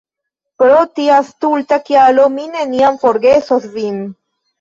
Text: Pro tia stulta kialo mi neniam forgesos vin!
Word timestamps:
Pro 0.61 0.77
tia 0.99 1.19
stulta 1.27 1.77
kialo 1.89 2.25
mi 2.37 2.45
neniam 2.55 2.97
forgesos 3.05 3.69
vin! 3.77 4.01